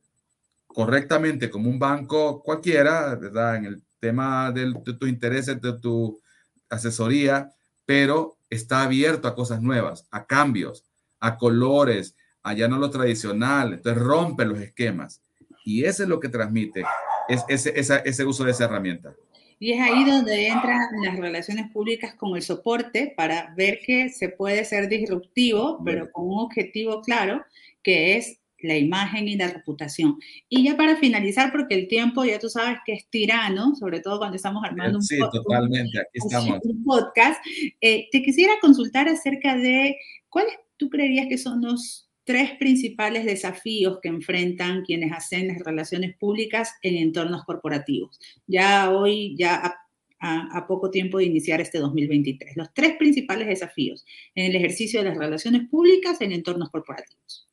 [0.66, 3.56] correctamente como un banco cualquiera, ¿verdad?
[3.56, 6.20] En el tema de, tus intereses, de tu
[6.68, 7.52] asesoría,
[7.84, 10.84] pero está abierto a cosas nuevas, a cambios,
[11.20, 15.20] a colores, a ya no lo tradicional, entonces rompe los esquemas.
[15.64, 16.84] Y eso es lo que transmite
[17.28, 19.14] ese uso de esa herramienta.
[19.62, 24.28] Y es ahí donde entran las relaciones públicas con el soporte para ver que se
[24.28, 27.44] puede ser disruptivo, pero con un objetivo claro,
[27.80, 30.18] que es la imagen y la reputación.
[30.48, 34.18] Y ya para finalizar, porque el tiempo ya tú sabes que es tirano, sobre todo
[34.18, 35.96] cuando estamos armando un, sí, totalmente.
[35.96, 36.58] Aquí estamos.
[36.64, 37.40] un podcast,
[37.80, 39.96] eh, te quisiera consultar acerca de
[40.28, 46.16] cuáles tú creerías que son los tres principales desafíos que enfrentan quienes hacen las relaciones
[46.16, 48.18] públicas en entornos corporativos.
[48.46, 49.76] Ya hoy, ya
[50.22, 52.56] a, poco tiempo de iniciar este 2023.
[52.56, 54.04] Los tres principales desafíos
[54.34, 57.48] en el ejercicio de las relaciones públicas en entornos corporativos.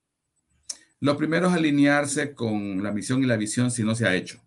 [0.99, 4.39] Lo primero es alinearse con la misión y la visión si no se ha hecho.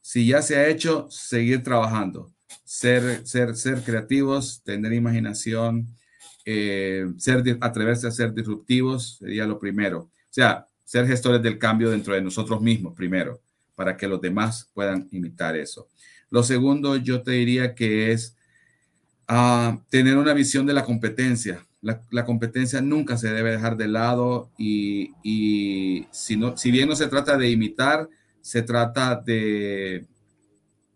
[0.00, 2.32] Si ya se ha hecho, seguir trabajando,
[2.64, 5.88] ser, ser, ser creativos, tener imaginación,
[6.48, 9.98] eh, ser, atreverse a ser disruptivos sería lo primero.
[9.98, 13.40] O sea, ser gestores del cambio dentro de nosotros mismos primero,
[13.74, 15.88] para que los demás puedan imitar eso.
[16.30, 18.36] Lo segundo, yo te diría que es
[19.28, 21.66] uh, tener una visión de la competencia.
[21.82, 25.12] La, competencia nunca se debe dejar de lado y,
[26.10, 28.08] si, si bien no se trata de imitar,
[28.40, 30.06] se trata de,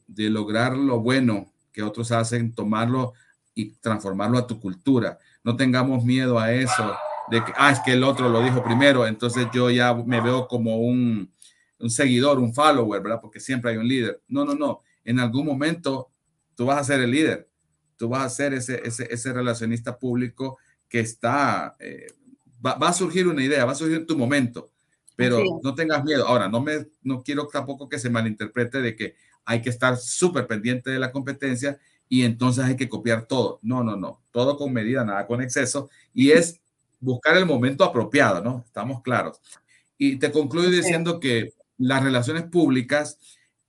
[0.09, 3.13] de lograr lo bueno que otros hacen, tomarlo
[3.55, 5.19] y transformarlo a tu cultura.
[5.43, 6.95] No tengamos miedo a eso,
[7.31, 10.49] de que, ah, es que el otro lo dijo primero, entonces yo ya me veo
[10.49, 11.33] como un,
[11.79, 13.21] un seguidor, un follower, ¿verdad?
[13.21, 14.23] Porque siempre hay un líder.
[14.29, 14.83] No, no, no.
[15.05, 16.11] En algún momento
[16.55, 17.49] tú vas a ser el líder,
[17.97, 22.09] tú vas a ser ese, ese, ese relacionista público que está, eh,
[22.65, 24.71] va, va, a surgir una idea, va a surgir tu momento,
[25.17, 26.27] pero no tengas miedo.
[26.27, 29.15] Ahora, no, me, no quiero tampoco que se malinterprete de que
[29.45, 31.79] hay que estar súper pendiente de la competencia
[32.13, 33.61] y entonces hay que copiar todo.
[33.63, 34.21] No, no, no.
[34.33, 35.89] Todo con medida, nada con exceso.
[36.13, 36.61] Y es
[36.99, 38.65] buscar el momento apropiado, ¿no?
[38.67, 39.41] Estamos claros.
[39.97, 43.17] Y te concluyo diciendo que las relaciones públicas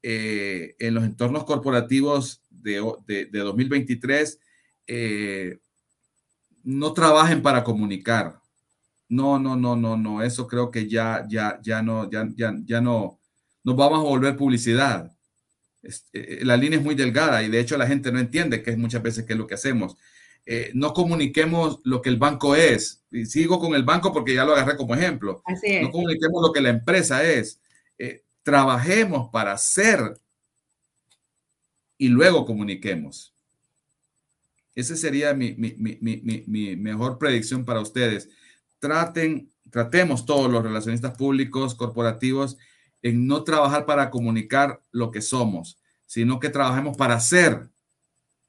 [0.01, 4.39] eh, en los entornos corporativos de, de, de 2023
[4.87, 5.59] eh,
[6.63, 8.39] no trabajen para comunicar.
[9.07, 10.23] No, no, no, no, no.
[10.23, 13.19] Eso creo que ya, ya, ya no, ya, ya, ya no,
[13.63, 15.11] nos vamos a volver publicidad.
[15.83, 18.77] Eh, la línea es muy delgada y de hecho la gente no entiende que es
[18.77, 19.97] muchas veces qué es lo que hacemos.
[20.45, 23.03] Eh, no comuniquemos lo que el banco es.
[23.11, 25.43] Y sigo con el banco porque ya lo agarré como ejemplo.
[25.81, 27.59] No comuniquemos lo que la empresa es.
[27.97, 30.19] Eh, trabajemos para ser
[31.97, 33.33] y luego comuniquemos.
[34.73, 38.29] Esa sería mi, mi, mi, mi, mejor predicción para ustedes.
[38.79, 42.57] Traten, tratemos todos los relacionistas públicos, corporativos,
[43.01, 47.69] en no trabajar para comunicar lo que somos, sino que trabajemos para ser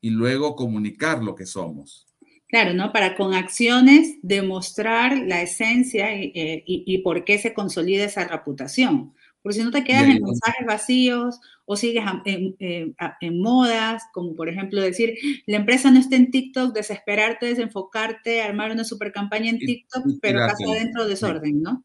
[0.00, 2.09] y luego comunicar lo que somos.
[2.48, 2.92] Claro, ¿no?
[2.92, 8.28] Para con acciones demostrar la esencia y, eh, y, y por qué se consolida esa
[8.28, 9.14] reputación.
[9.42, 14.36] Porque si no te quedas en mensajes vacíos o sigues en, en, en, modas, como
[14.36, 15.14] por ejemplo decir,
[15.46, 20.18] la empresa no está en TikTok, desesperarte, desenfocarte, armar una super campaña en TikTok, y,
[20.20, 21.84] pero pasa adentro desorden, ¿no?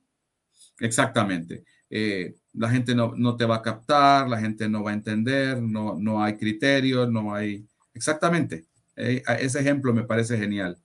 [0.80, 1.63] Exactamente.
[1.89, 5.62] Eh, la gente no, no, te va a captar, la gente no va a entender,
[5.62, 7.66] no, no hay criterios, no hay...
[7.93, 8.66] Exactamente.
[8.95, 10.78] Eh, ese ejemplo me parece genial.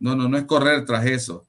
[0.00, 1.46] No, no, no es correr tras eso.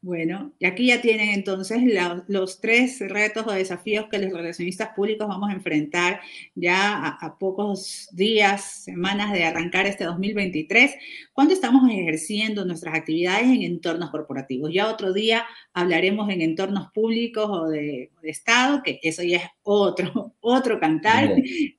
[0.00, 4.90] Bueno, y aquí ya tienen entonces la, los tres retos o desafíos que los relacionistas
[4.94, 6.20] públicos vamos a enfrentar
[6.54, 10.94] ya a, a, pocos días, semanas de arrancar este 2023,
[11.32, 14.72] cuando estamos ejerciendo nuestras actividades en entornos corporativos.
[14.72, 19.50] Ya otro día hablaremos en entornos públicos o de, de Estado, que eso ya es
[19.62, 21.34] otro, otro cantar,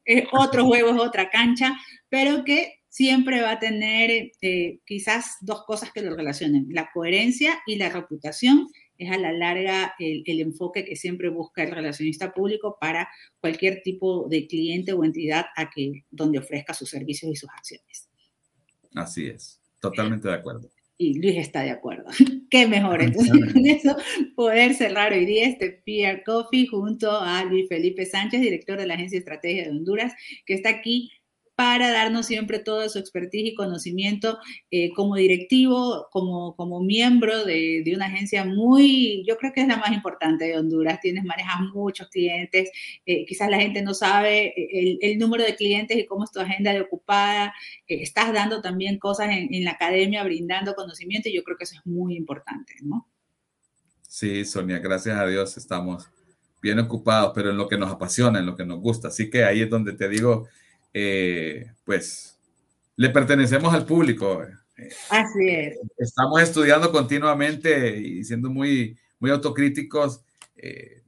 [0.06, 1.78] es otro juego, es otra cancha,
[2.10, 7.60] pero que siempre va a tener eh, quizás dos cosas que lo relacionen, la coherencia
[7.66, 8.68] y la reputación.
[8.98, 13.08] Es a la larga el, el, enfoque que siempre busca el relacionista público para
[13.40, 18.10] cualquier tipo de cliente o entidad a que, donde ofrezca sus servicios y sus acciones.
[18.94, 20.70] Así es, totalmente de acuerdo.
[21.02, 22.10] Y Luis está de acuerdo.
[22.50, 23.02] Qué mejor.
[23.02, 23.96] Entonces, con eso
[24.36, 28.96] poder cerrar hoy día este PR Coffee junto a Luis Felipe Sánchez, director de la
[28.96, 30.14] Agencia de Estrategia de Honduras,
[30.46, 31.10] que está aquí
[31.60, 34.40] para darnos siempre toda su expertise y conocimiento
[34.72, 39.68] eh, como directivo, como, como miembro de, de, una agencia muy, yo creo que es
[39.68, 41.02] la más importante de Honduras.
[41.02, 42.72] Tienes, manejas muchos clientes,
[43.06, 46.32] eh, quizás la gente no sabe eh, el, el, número de clientes y cómo es
[46.32, 47.54] tu agenda de ocupada.
[47.90, 51.66] Eh, estás dando también cosas en, en la academia, brindando conocimiento y yo creo que
[51.66, 53.06] eso es muy importante, ¿no?
[54.08, 56.10] Sí, Sonia, gracias a Dios estamos
[56.62, 59.10] bien ocupados, pero en lo que nos apasiona, en lo que nos gusta.
[59.10, 60.48] Así que ahí es donde te digo,
[60.94, 62.38] eh, pues
[62.96, 64.46] le pertenecemos al público.
[65.10, 65.78] Así es.
[65.98, 70.22] Estamos estudiando continuamente y siendo muy, muy autocríticos
[70.58, 71.02] eh,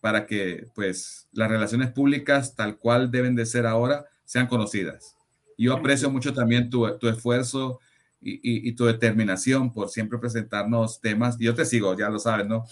[0.00, 5.16] para que pues las relaciones públicas tal cual deben de ser ahora sean conocidas.
[5.56, 7.80] Yo aprecio mucho también tu, tu esfuerzo
[8.20, 11.36] y, y, y, tu determinación por siempre presentarnos temas.
[11.38, 12.64] Yo te sigo, ya lo sabes, ¿no?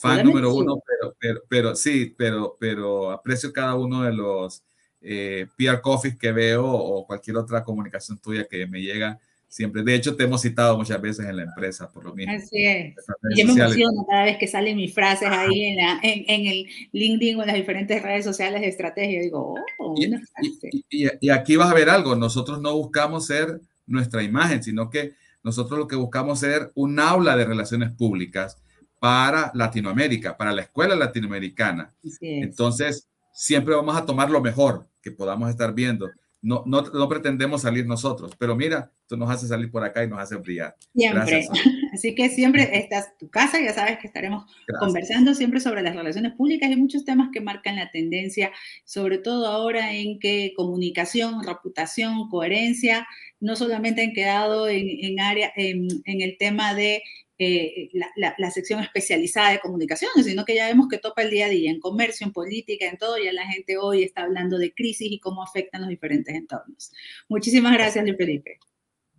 [0.00, 4.62] Fan número uno, pero, pero, pero sí, pero, pero aprecio cada uno de los
[5.02, 9.18] eh, PR Coffee que veo o cualquier otra comunicación tuya que me llega
[9.52, 9.82] siempre.
[9.82, 12.32] De hecho, te hemos citado muchas veces en la empresa, por lo mismo.
[12.32, 12.94] Así es.
[13.36, 16.66] Yo me emociono cada vez que salen mis frases ahí en, la, en, en, el
[16.92, 19.20] LinkedIn o en las diferentes redes sociales de estrategia.
[19.20, 22.16] Digo, oh, y, y, y, y, aquí vas a ver algo.
[22.16, 27.36] Nosotros no buscamos ser nuestra imagen, sino que nosotros lo que buscamos ser un aula
[27.36, 28.56] de relaciones públicas
[28.98, 31.92] para Latinoamérica, para la escuela latinoamericana.
[32.20, 36.10] Entonces, siempre vamos a tomar lo mejor que podamos estar viendo.
[36.40, 40.08] No, no, no, pretendemos salir nosotros, pero mira, tú nos haces salir por acá y
[40.08, 40.74] nos hace brillar.
[40.92, 41.20] Siempre.
[41.24, 41.48] Gracias.
[41.92, 44.78] Así que siempre estás tu casa, ya sabes que estaremos Gracias.
[44.80, 48.50] conversando siempre sobre las relaciones públicas y muchos temas que marcan la tendencia,
[48.84, 53.06] sobre todo ahora en que comunicación, reputación, coherencia,
[53.38, 57.02] no solamente han quedado en, en área, en, en, el tema de
[57.38, 61.48] eh, la, sección especializada de comunicaciones, sino que ya vemos que topa el día a
[61.48, 65.10] día en comercio, en política, en todo, ya la gente hoy está hablando de crisis
[65.10, 66.92] y cómo afectan los diferentes entornos.
[67.28, 68.58] Muchísimas gracias, Luis Felipe.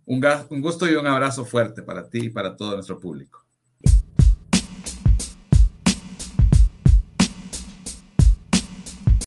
[0.06, 3.44] Un, un gusto y un abrazo fuerte para ti y para todo nuestro público.